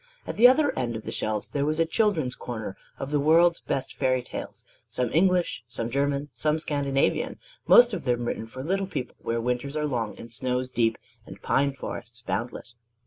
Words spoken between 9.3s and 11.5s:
winters are long and snows deep and